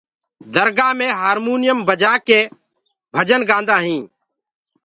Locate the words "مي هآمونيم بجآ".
0.99-2.13